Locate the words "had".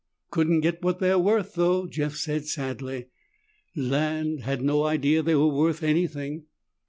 4.39-4.63